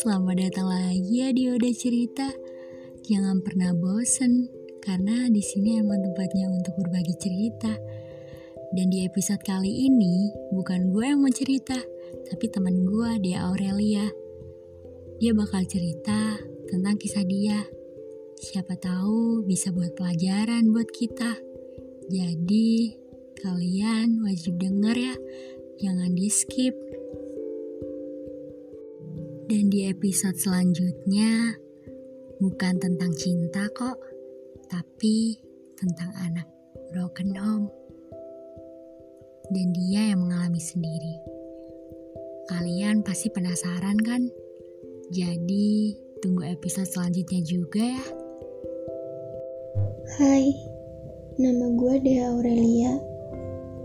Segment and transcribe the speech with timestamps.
[0.00, 2.24] selamat datang lagi ya di Oda Cerita.
[3.04, 4.48] Jangan pernah bosen,
[4.80, 7.68] karena di sini emang tempatnya untuk berbagi cerita.
[8.72, 11.76] Dan di episode kali ini, bukan gue yang mau cerita,
[12.32, 14.08] tapi teman gue, Dia Aurelia.
[15.20, 16.40] Dia bakal cerita
[16.72, 17.60] tentang kisah dia.
[18.40, 21.36] Siapa tahu bisa buat pelajaran buat kita.
[22.08, 22.96] Jadi,
[23.36, 25.14] kalian wajib denger ya,
[25.76, 26.89] jangan di skip.
[29.50, 31.58] Dan di episode selanjutnya,
[32.38, 33.98] bukan tentang cinta kok,
[34.70, 35.42] tapi
[35.74, 36.46] tentang anak
[36.94, 37.66] broken home.
[39.50, 41.18] Dan dia yang mengalami sendiri.
[42.46, 44.30] Kalian pasti penasaran kan?
[45.10, 48.06] Jadi, tunggu episode selanjutnya juga ya.
[50.14, 50.46] Hai,
[51.42, 53.02] nama gue Dea Aurelia.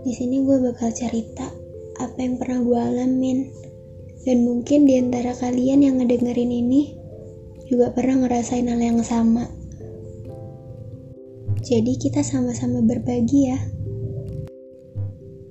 [0.06, 1.50] Di sini gue bakal cerita
[1.98, 3.65] apa yang pernah gue alamin
[4.26, 6.98] dan mungkin di antara kalian yang ngedengerin ini
[7.70, 9.46] juga pernah ngerasain hal yang sama.
[11.62, 13.58] Jadi kita sama-sama berbagi ya.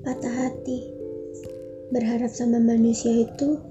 [0.04, 0.92] Patah hati.
[1.96, 3.64] Berharap sama manusia itu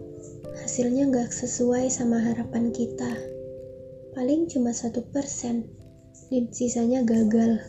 [0.64, 3.12] hasilnya gak sesuai sama harapan kita.
[4.17, 5.69] Paling cuma satu persen,
[6.33, 7.61] dan sisanya gagal.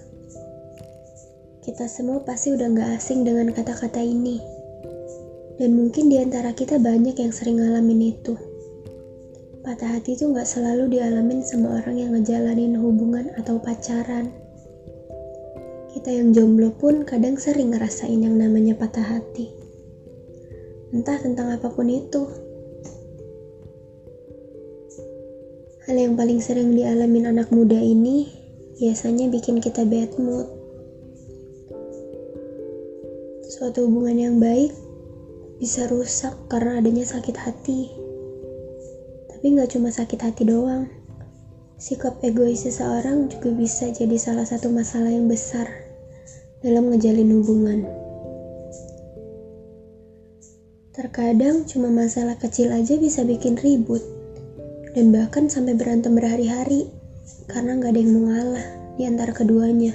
[1.68, 4.55] Kita semua pasti udah gak asing dengan kata-kata ini
[5.56, 8.36] dan mungkin di antara kita banyak yang sering ngalamin itu.
[9.64, 14.30] Patah hati itu gak selalu dialamin sama orang yang ngejalanin hubungan atau pacaran.
[15.96, 19.50] Kita yang jomblo pun kadang sering ngerasain yang namanya patah hati.
[20.94, 22.30] Entah tentang apa pun itu.
[25.90, 28.30] Hal yang paling sering dialamin anak muda ini
[28.78, 30.46] biasanya bikin kita bad mood.
[33.50, 34.85] Suatu hubungan yang baik
[35.56, 37.92] bisa rusak karena adanya sakit hati.
[39.32, 40.92] Tapi nggak cuma sakit hati doang.
[41.76, 45.68] Sikap egois seseorang juga bisa jadi salah satu masalah yang besar
[46.64, 47.80] dalam ngejalin hubungan.
[50.96, 54.00] Terkadang cuma masalah kecil aja bisa bikin ribut
[54.96, 56.88] dan bahkan sampai berantem berhari-hari
[57.52, 58.66] karena nggak ada yang mau ngalah
[58.96, 59.92] di antara keduanya.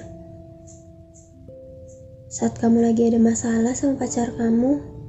[2.28, 4.99] Saat kamu lagi ada masalah sama pacar kamu,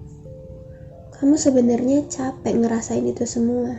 [1.21, 3.77] kamu sebenarnya capek ngerasain itu semua.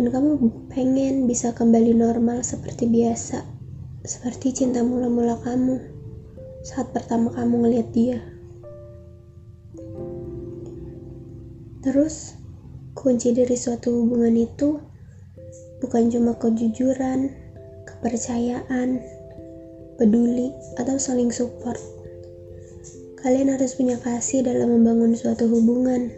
[0.00, 3.44] Dan kamu pengen bisa kembali normal seperti biasa.
[4.00, 5.76] Seperti cinta mula-mula kamu
[6.64, 8.24] saat pertama kamu ngeliat dia.
[11.84, 12.40] Terus,
[12.96, 14.80] kunci dari suatu hubungan itu
[15.84, 17.28] bukan cuma kejujuran,
[17.84, 19.04] kepercayaan,
[20.00, 20.48] peduli,
[20.80, 21.76] atau saling support
[23.26, 26.14] Kalian harus punya kasih dalam membangun suatu hubungan.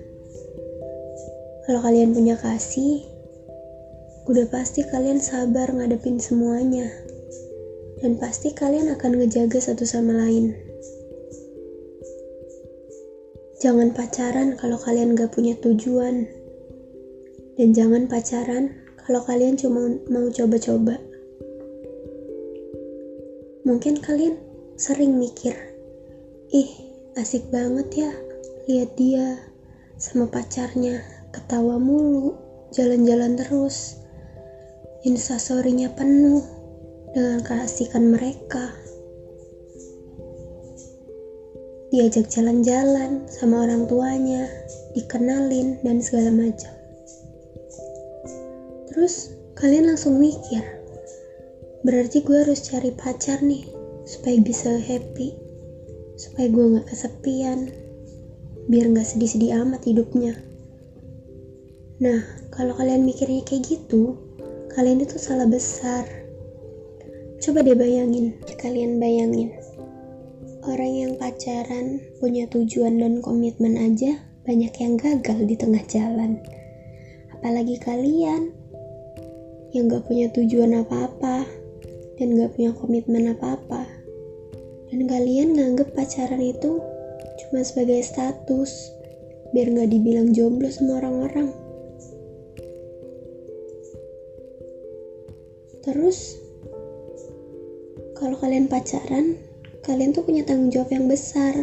[1.64, 3.00] Kalau kalian punya kasih,
[4.28, 6.84] udah pasti kalian sabar ngadepin semuanya.
[8.04, 10.52] Dan pasti kalian akan ngejaga satu sama lain.
[13.64, 16.28] Jangan pacaran kalau kalian gak punya tujuan.
[17.56, 18.68] Dan jangan pacaran
[19.00, 21.00] kalau kalian cuma mau coba-coba.
[23.64, 24.36] Mungkin kalian
[24.76, 25.56] sering mikir,
[26.52, 26.87] ih
[27.18, 28.12] Asik banget ya
[28.70, 29.42] lihat dia
[29.98, 31.02] sama pacarnya
[31.34, 32.38] ketawa mulu,
[32.70, 33.98] jalan-jalan terus.
[35.02, 36.46] Instastorynya penuh
[37.10, 38.70] dengan keasikan mereka.
[41.90, 44.46] Diajak jalan-jalan sama orang tuanya,
[44.94, 46.70] dikenalin dan segala macam.
[48.94, 50.62] Terus kalian langsung mikir,
[51.82, 53.66] berarti gue harus cari pacar nih
[54.06, 55.47] supaya bisa happy
[56.38, 57.58] supaya gue gak kesepian.
[58.70, 60.38] Biar gak sedih-sedih amat hidupnya.
[61.98, 62.22] Nah
[62.54, 64.14] kalau kalian mikirnya kayak gitu
[64.70, 66.06] kalian itu salah besar.
[67.42, 69.50] Coba deh bayangin kalian bayangin.
[70.62, 76.38] Orang yang pacaran punya tujuan dan komitmen aja banyak yang gagal di tengah jalan.
[77.34, 78.54] Apalagi kalian
[79.74, 81.42] yang gak punya tujuan apa-apa
[82.14, 83.97] dan gak punya komitmen apa-apa
[84.98, 86.82] dan kalian nganggep pacaran itu
[87.38, 88.90] cuma sebagai status
[89.54, 91.54] biar nggak dibilang jomblo sama orang-orang.
[95.86, 96.42] Terus
[98.18, 99.38] kalau kalian pacaran
[99.86, 101.54] kalian tuh punya tanggung jawab yang besar.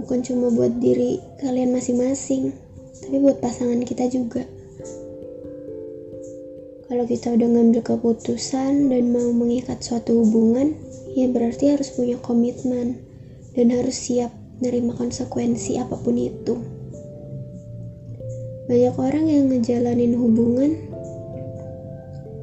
[0.00, 2.56] Bukan cuma buat diri kalian masing-masing
[3.04, 4.48] tapi buat pasangan kita juga
[6.90, 10.74] kalau kita udah ngambil keputusan dan mau mengikat suatu hubungan
[11.14, 12.98] ya berarti harus punya komitmen
[13.54, 16.58] dan harus siap menerima konsekuensi apa pun itu.
[18.66, 20.82] banyak orang yang ngejalanin hubungan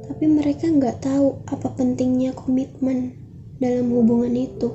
[0.07, 3.19] tapi mereka nggak tahu apa pentingnya komitmen
[3.59, 4.71] dalam hubungan itu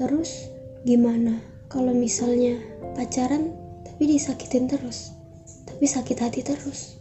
[0.00, 0.48] terus
[0.80, 2.56] gimana kalau misalnya
[2.96, 3.52] pacaran
[3.84, 5.12] tapi disakitin terus
[5.68, 6.97] tapi sakit hati terus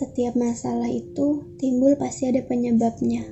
[0.00, 3.28] setiap masalah itu timbul pasti ada penyebabnya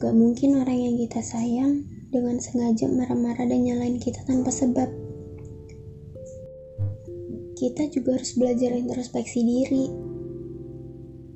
[0.00, 4.88] gak mungkin orang yang kita sayang dengan sengaja marah-marah dan nyalain kita tanpa sebab
[7.60, 9.84] kita juga harus belajar introspeksi diri.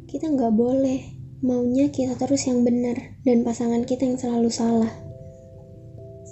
[0.09, 1.01] Kita nggak boleh
[1.45, 2.97] maunya kita terus yang benar
[3.29, 4.89] dan pasangan kita yang selalu salah.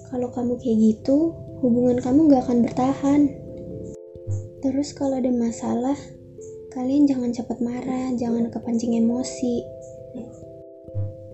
[0.09, 3.23] Kalau kamu kayak gitu, hubungan kamu nggak akan bertahan.
[4.65, 5.99] Terus kalau ada masalah,
[6.73, 9.61] kalian jangan cepat marah, jangan kepancing emosi.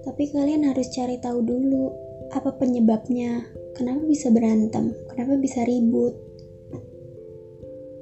[0.02, 1.94] Tapi kalian harus cari tahu dulu
[2.34, 3.46] apa penyebabnya,
[3.78, 6.28] kenapa bisa berantem, kenapa bisa ribut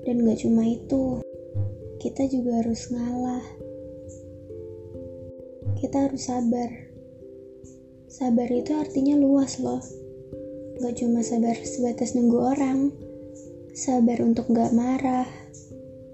[0.06, 1.18] dan gak cuma itu,
[1.98, 3.42] kita juga harus ngalah.
[5.82, 6.70] Kita harus sabar.
[8.06, 9.82] Sabar itu artinya luas loh.
[10.78, 12.94] Gak cuma sabar sebatas nunggu orang.
[13.74, 15.26] Sabar untuk gak marah,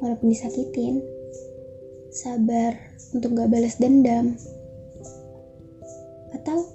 [0.00, 1.12] walaupun disakitin.
[2.12, 2.76] Sabar
[3.17, 4.37] untuk gak balas dendam.
[6.37, 6.69] Atau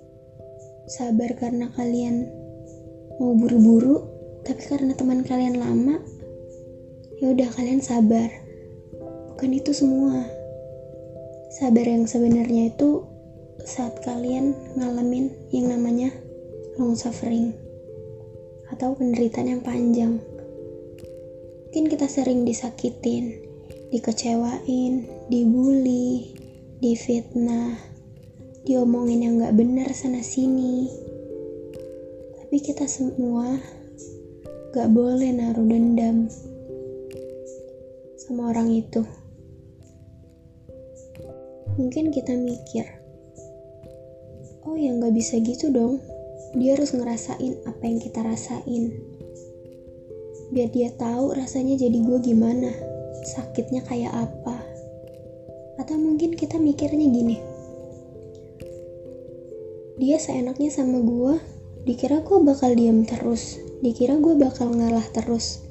[0.90, 2.26] sabar karena kalian
[3.22, 4.02] mau buru-buru,
[4.42, 6.02] tapi karena teman kalian lama,
[7.22, 8.34] ya udah kalian sabar.
[9.30, 10.26] Bukan itu semua.
[11.54, 13.06] Sabar yang sebenarnya itu
[13.62, 16.10] saat kalian ngalamin yang namanya
[16.82, 17.54] long suffering
[18.74, 20.18] atau penderitaan yang panjang.
[21.70, 23.47] Mungkin kita sering disakitin
[23.94, 26.34] dikecewain dibully
[26.84, 27.80] difitnah
[28.68, 30.92] diomongin yang gak benar sana sini
[32.40, 33.60] tapi kita semua
[34.76, 36.28] gak boleh naruh dendam
[38.28, 39.08] sama orang itu.
[41.80, 42.84] Mungkin kita mikir,
[44.68, 46.04] oh ya nggak bisa gitu dong.
[46.60, 48.92] Dia harus ngerasain apa yang kita rasain.
[50.52, 52.76] Biar dia tahu rasanya jadi gue gimana,
[53.28, 54.56] sakitnya kayak apa.
[55.84, 57.38] Atau mungkin kita mikirnya gini,
[60.00, 61.36] dia seenaknya sama gue,
[61.84, 65.68] dikira gue bakal diam terus, dikira gue bakal ngalah terus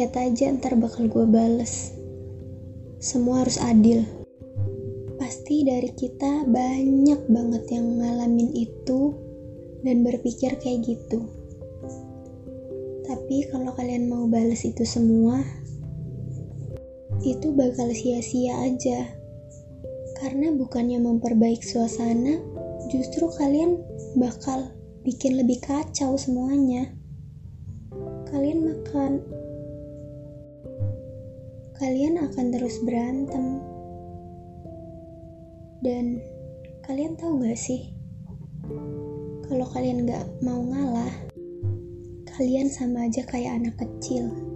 [0.00, 1.92] Lihat aja ntar bakal gue bales.
[3.04, 4.00] Semua harus adil.
[5.20, 9.12] Pasti dari kita banyak banget yang ngalamin itu
[9.84, 11.20] dan berpikir kayak gitu.
[13.04, 15.44] Tapi kalau kalian mau bales itu semua,
[17.20, 19.08] itu bakal sia-sia aja.
[20.20, 22.40] Karena bukannya memperbaik suasana,
[22.92, 23.80] justru kalian
[24.16, 24.72] bakal
[25.04, 26.92] bikin lebih kacau semuanya.
[28.28, 29.12] Kalian makan
[31.80, 33.64] kalian akan terus berantem.
[35.80, 36.20] Dan
[36.84, 37.88] kalian tahu gak sih,
[39.48, 41.08] kalau kalian gak mau ngalah,
[42.36, 44.49] kalian sama aja kayak anak kecil.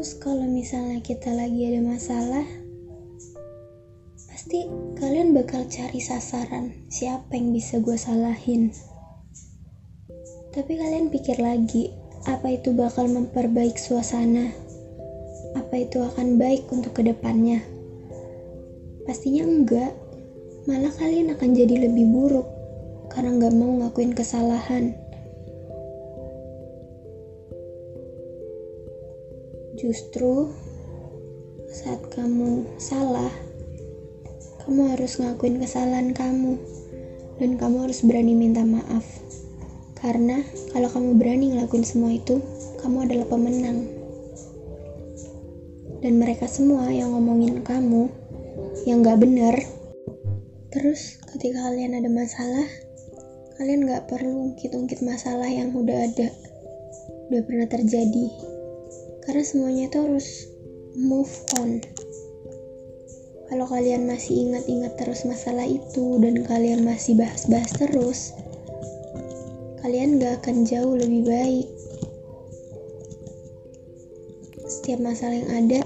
[0.00, 2.48] Terus kalau misalnya kita lagi ada masalah,
[4.32, 4.64] pasti
[4.96, 8.72] kalian bakal cari sasaran siapa yang bisa gue salahin.
[10.56, 11.92] Tapi kalian pikir lagi,
[12.24, 14.48] apa itu bakal memperbaik suasana?
[15.52, 17.60] Apa itu akan baik untuk ke depannya?
[19.04, 19.92] Pastinya enggak.
[20.64, 22.48] Malah kalian akan jadi lebih buruk
[23.12, 24.96] karena nggak mau ngakuin kesalahan.
[29.80, 30.44] Justru
[31.72, 33.32] saat kamu salah,
[34.60, 36.60] kamu harus ngakuin kesalahan kamu
[37.40, 39.08] dan kamu harus berani minta maaf.
[39.96, 40.44] Karena
[40.76, 42.44] kalau kamu berani ngelakuin semua itu,
[42.84, 43.88] kamu adalah pemenang.
[46.04, 48.12] Dan mereka semua yang ngomongin kamu,
[48.84, 49.56] yang gak bener,
[50.68, 52.68] terus ketika kalian ada masalah,
[53.56, 56.28] kalian gak perlu ungkit-ungkit masalah yang udah ada,
[57.32, 58.49] udah pernah terjadi.
[59.30, 60.50] Karena semuanya itu harus
[60.98, 61.30] move
[61.62, 61.78] on.
[63.46, 68.34] Kalau kalian masih ingat-ingat terus masalah itu dan kalian masih bahas-bahas terus,
[69.86, 71.70] kalian gak akan jauh lebih baik.
[74.66, 75.80] Setiap masalah yang ada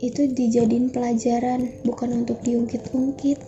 [0.00, 3.44] itu dijadiin pelajaran, bukan untuk diungkit-ungkit.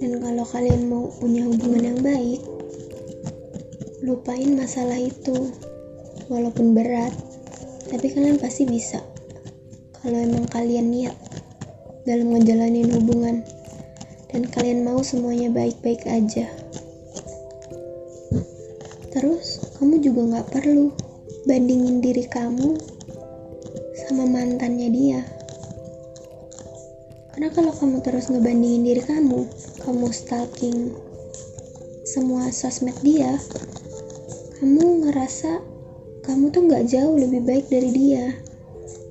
[0.00, 2.40] Dan kalau kalian mau punya hubungan yang baik,
[4.00, 5.52] lupain masalah itu.
[6.30, 7.10] Walaupun berat,
[7.90, 9.02] tapi kalian pasti bisa.
[10.00, 11.16] Kalau emang kalian niat
[12.06, 13.42] dalam ngejalanin hubungan
[14.30, 16.46] dan kalian mau semuanya baik-baik aja.
[19.10, 20.94] Terus, kamu juga gak perlu
[21.44, 22.78] bandingin diri kamu
[24.06, 25.20] sama mantannya dia.
[27.34, 29.50] Karena kalau kamu terus ngebandingin diri kamu,
[29.82, 30.94] kamu stalking
[32.06, 33.38] semua sosmed dia,
[34.60, 35.64] kamu ngerasa
[36.20, 38.28] kamu tuh gak jauh lebih baik dari dia.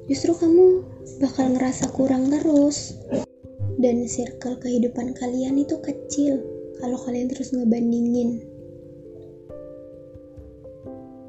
[0.05, 0.85] Justru kamu
[1.17, 2.93] bakal ngerasa kurang terus.
[3.81, 6.37] Dan circle kehidupan kalian itu kecil
[6.77, 8.45] kalau kalian terus ngebandingin.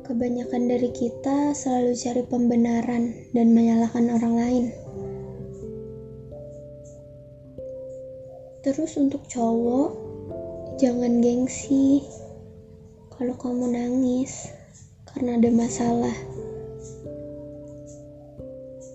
[0.05, 4.65] Kebanyakan dari kita selalu cari pembenaran dan menyalahkan orang lain.
[8.61, 9.97] Terus untuk cowok,
[10.77, 12.05] jangan gengsi
[13.21, 14.49] kalau kamu nangis
[15.12, 16.17] karena ada masalah.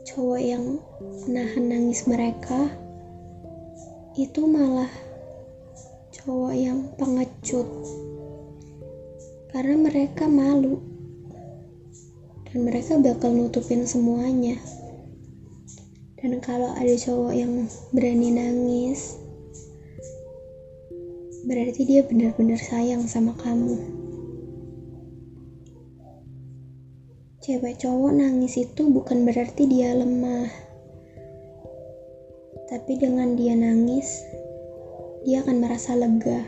[0.09, 0.81] Cowok yang
[1.29, 2.73] nahan nangis mereka
[4.17, 4.89] itu malah
[6.09, 7.69] cowok yang pengecut.
[9.53, 10.81] Karena mereka malu.
[12.49, 14.57] Dan mereka bakal nutupin semuanya.
[16.17, 19.21] Dan kalau ada cowok yang berani nangis
[21.45, 24.04] berarti dia benar-benar sayang sama kamu
[27.45, 30.49] Cewek cowok nangis itu bukan berarti dia lemah.
[32.65, 34.25] Tapi dengan dia nangis,
[35.21, 36.41] dia akan merasa lega.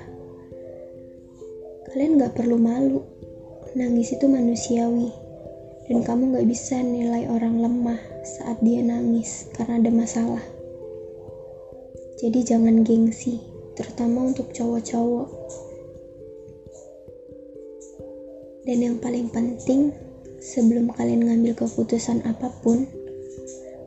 [1.85, 3.05] Kalian gak perlu malu.
[3.77, 5.13] Nangis itu manusiawi.
[5.85, 10.41] Dan kamu gak bisa nilai orang lemah saat dia nangis karena ada masalah.
[12.17, 13.37] Jadi jangan gengsi,
[13.77, 15.29] terutama untuk cowok-cowok.
[18.65, 20.06] Dan yang paling penting,
[20.47, 22.87] sebelum kalian ngambil keputusan apa pun,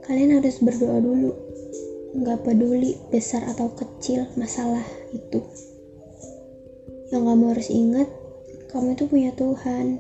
[0.04, 1.32] kalian harus berdoa dulu.
[2.12, 4.84] Nggak peduli besar atau kecil masalah
[5.16, 5.40] itu.
[7.08, 8.08] Yang kamu harus ingat,
[8.68, 9.98] kamu itu punya Tuhan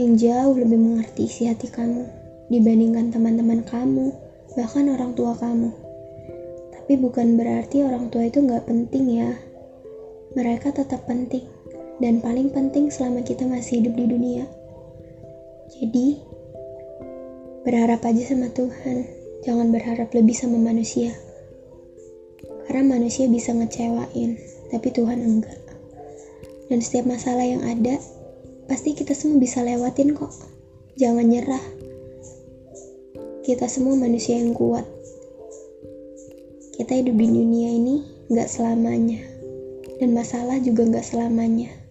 [0.00, 2.08] yang jauh lebih mengerti isi hati kamu
[2.48, 4.16] dibandingkan teman-teman kamu,
[4.56, 5.68] bahkan orang tua kamu.
[6.72, 9.36] Tapi bukan berarti orang tua itu nggak penting ya.
[10.32, 11.44] Mereka tetap penting
[12.00, 14.61] dan paling penting selama kita masih hidup di dunia.
[15.72, 16.20] Jadi,
[17.64, 19.08] berharap aja sama Tuhan,
[19.40, 21.16] jangan berharap lebih sama manusia.
[22.68, 24.36] Karena manusia bisa ngecewain,
[24.68, 25.56] tapi Tuhan enggak.
[26.68, 27.96] Dan setiap masalah yang ada,
[28.68, 30.32] pasti kita semua bisa lewatin kok.
[31.00, 31.64] Jangan nyerah.
[33.40, 34.84] Kita semua manusia yang kuat.
[36.76, 39.24] Kita hidup di dunia ini nggak selamanya.
[39.96, 41.81] Dan masalah juga nggak selamanya